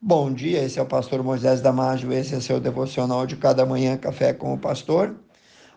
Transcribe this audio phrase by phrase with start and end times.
[0.00, 3.96] Bom dia, esse é o pastor Moisés Damásio, esse é seu devocional de cada manhã,
[3.96, 5.16] Café com o Pastor.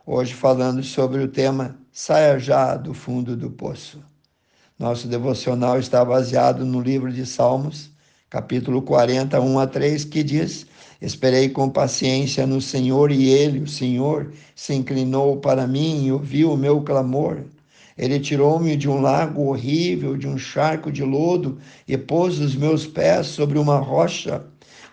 [0.06, 4.00] Hoje falando sobre o tema Saia já do fundo do poço.
[4.78, 7.90] Nosso devocional está baseado no livro de Salmos,
[8.30, 10.68] capítulo 41 a 3, que diz:
[11.02, 16.54] Esperei com paciência no Senhor e ele, o Senhor, se inclinou para mim e ouviu
[16.54, 17.44] o meu clamor.
[17.98, 22.88] Ele tirou-me de um lago horrível, de um charco de lodo, e pôs os meus
[22.88, 24.44] pés sobre uma rocha.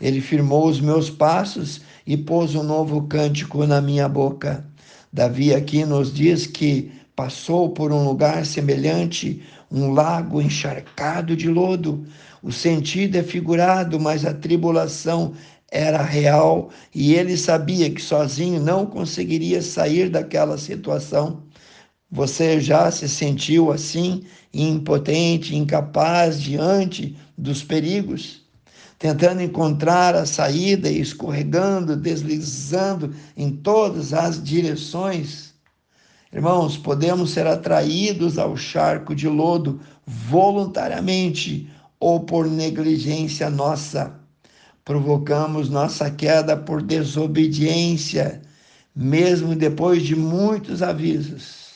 [0.01, 4.65] Ele firmou os meus passos e pôs um novo cântico na minha boca.
[5.13, 12.07] Davi aqui nos diz que passou por um lugar semelhante, um lago encharcado de lodo.
[12.43, 15.33] O sentido é figurado, mas a tribulação
[15.71, 21.43] era real e ele sabia que sozinho não conseguiria sair daquela situação.
[22.11, 28.47] Você já se sentiu assim, impotente, incapaz diante dos perigos?
[28.99, 35.53] Tentando encontrar a saída e escorregando, deslizando em todas as direções?
[36.33, 44.19] Irmãos, podemos ser atraídos ao charco de lodo voluntariamente ou por negligência nossa.
[44.83, 48.41] Provocamos nossa queda por desobediência,
[48.97, 51.68] mesmo depois de muitos avisos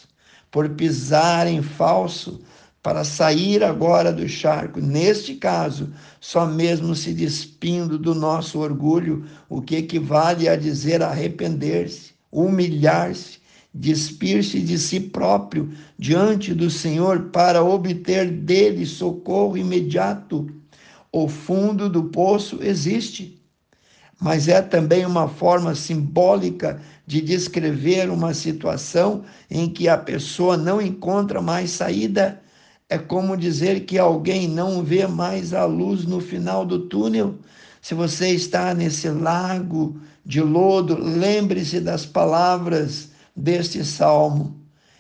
[0.52, 2.40] por pisar em falso
[2.82, 4.80] para sair agora do charco.
[4.80, 12.12] Neste caso, só mesmo se despindo do nosso orgulho, o que equivale a dizer arrepender-se,
[12.30, 13.38] humilhar-se,
[13.72, 20.46] despir-se de si próprio diante do Senhor para obter dele socorro imediato.
[21.10, 23.41] O fundo do poço existe
[24.22, 30.80] mas é também uma forma simbólica de descrever uma situação em que a pessoa não
[30.80, 32.40] encontra mais saída.
[32.88, 37.34] É como dizer que alguém não vê mais a luz no final do túnel.
[37.80, 44.56] Se você está nesse lago de lodo, lembre-se das palavras deste salmo.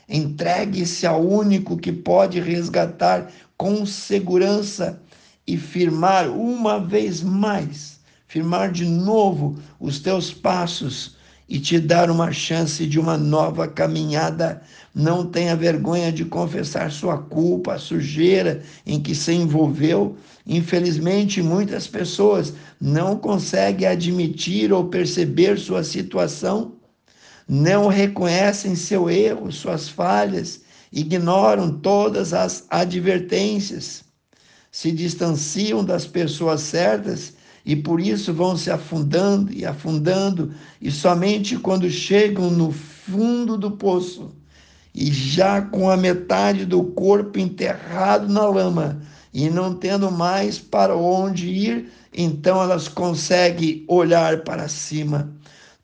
[0.08, 5.00] Entregue-se ao único que pode resgatar com segurança
[5.46, 7.91] e firmar uma vez mais
[8.32, 11.16] firmar de novo os teus passos
[11.46, 14.62] e te dar uma chance de uma nova caminhada.
[14.94, 20.16] Não tenha vergonha de confessar sua culpa, a sujeira em que se envolveu.
[20.46, 26.72] Infelizmente, muitas pessoas não conseguem admitir ou perceber sua situação,
[27.46, 34.02] não reconhecem seu erro, suas falhas, ignoram todas as advertências,
[34.70, 37.34] se distanciam das pessoas certas
[37.64, 43.70] e por isso vão se afundando e afundando, e somente quando chegam no fundo do
[43.70, 44.32] poço
[44.94, 49.00] e já com a metade do corpo enterrado na lama
[49.32, 55.32] e não tendo mais para onde ir, então elas conseguem olhar para cima.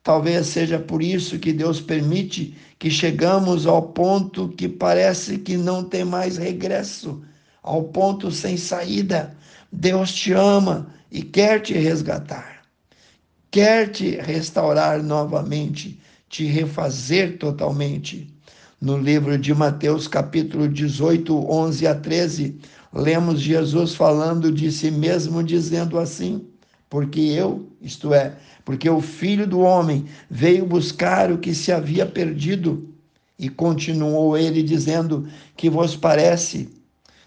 [0.03, 5.83] Talvez seja por isso que Deus permite que chegamos ao ponto que parece que não
[5.83, 7.23] tem mais regresso,
[7.63, 9.35] ao ponto sem saída.
[9.73, 12.63] Deus te ama e quer te resgatar,
[13.51, 15.99] quer te restaurar novamente,
[16.29, 18.33] te refazer totalmente.
[18.81, 22.57] No livro de Mateus, capítulo 18, 11 a 13,
[22.93, 26.47] lemos Jesus falando de si mesmo, dizendo assim:
[26.89, 32.07] Porque eu, isto é, porque o filho do homem veio buscar o que se havia
[32.07, 32.89] perdido.
[33.39, 35.27] E continuou ele dizendo:
[35.57, 36.69] Que vos parece?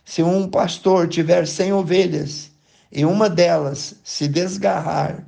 [0.06, 2.50] Se um pastor tiver cem ovelhas
[2.91, 5.25] e uma delas se desgarrar,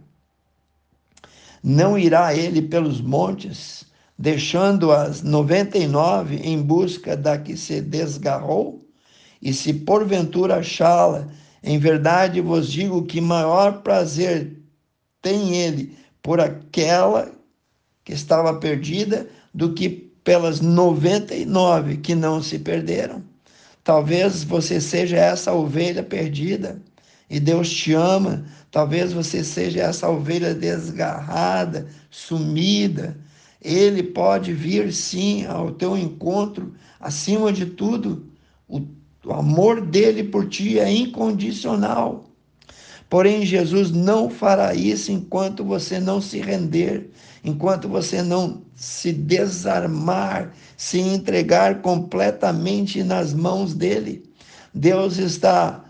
[1.64, 3.86] não irá ele pelos montes,
[4.20, 8.86] deixando as noventa e nove em busca da que se desgarrou?
[9.42, 11.28] E se porventura achá-la,
[11.64, 14.58] em verdade vos digo que maior prazer
[15.22, 17.32] tem ele por aquela
[18.04, 19.90] que estava perdida do que
[20.24, 23.24] pelas noventa e nove que não se perderam.
[23.84, 26.82] Talvez você seja essa ovelha perdida
[27.34, 28.46] e Deus te ama.
[28.70, 33.18] Talvez você seja essa ovelha desgarrada, sumida.
[33.60, 38.28] Ele pode vir sim ao teu encontro, acima de tudo.
[38.68, 38.82] O,
[39.26, 42.30] o amor dele por ti é incondicional.
[43.10, 47.10] Porém, Jesus não fará isso enquanto você não se render,
[47.44, 54.24] enquanto você não se desarmar, se entregar completamente nas mãos dele.
[54.72, 55.84] Deus está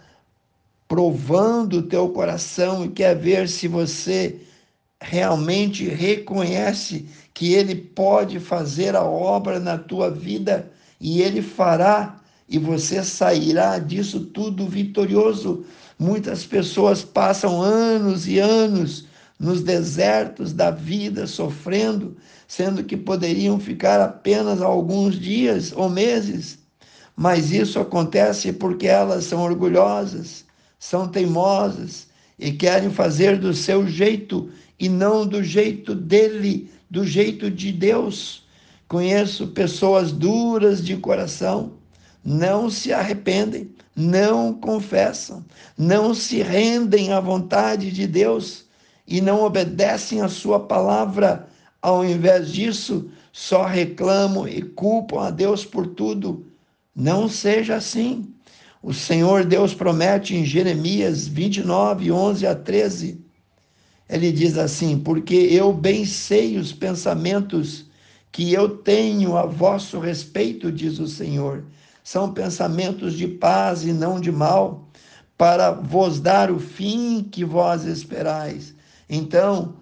[0.93, 4.41] provando o teu coração e quer ver se você
[5.01, 12.59] realmente reconhece que ele pode fazer a obra na tua vida e ele fará e
[12.59, 15.65] você sairá disso tudo vitorioso.
[15.97, 19.07] Muitas pessoas passam anos e anos
[19.39, 22.15] nos desertos da vida sofrendo,
[22.47, 26.59] sendo que poderiam ficar apenas alguns dias ou meses.
[27.15, 30.45] Mas isso acontece porque elas são orgulhosas,
[30.83, 32.07] são teimosas
[32.37, 38.43] e querem fazer do seu jeito e não do jeito dele, do jeito de Deus.
[38.85, 41.71] Conheço pessoas duras de coração,
[42.23, 45.45] não se arrependem, não confessam,
[45.77, 48.65] não se rendem à vontade de Deus
[49.07, 51.47] e não obedecem a sua palavra.
[51.81, 56.45] Ao invés disso, só reclamam e culpam a Deus por tudo.
[56.93, 58.33] Não seja assim.
[58.83, 63.17] O Senhor Deus promete em Jeremias 29, 11 a 13.
[64.09, 67.85] Ele diz assim: Porque eu bem sei os pensamentos
[68.29, 71.63] que eu tenho a vosso respeito, diz o Senhor.
[72.03, 74.85] São pensamentos de paz e não de mal,
[75.37, 78.75] para vos dar o fim que vós esperais.
[79.09, 79.75] Então,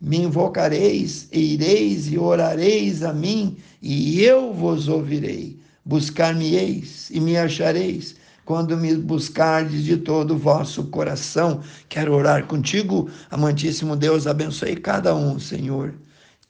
[0.00, 5.56] me invocareis, e ireis e orareis a mim, e eu vos ouvirei.
[5.84, 8.16] Buscar-me-eis e me achareis,
[8.50, 11.60] quando me buscardes de todo o vosso coração.
[11.88, 15.94] Quero orar contigo, amantíssimo Deus, abençoe cada um, Senhor,